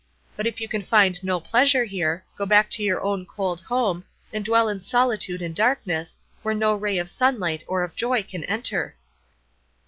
[0.35, 4.03] But if you can find no pleasure here, go back to your own cold home,
[4.33, 8.43] and dwell in solitude and darkness, where no ray of sunlight or of joy can
[8.45, 8.95] enter.